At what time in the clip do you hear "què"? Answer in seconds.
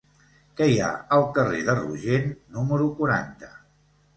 0.61-0.69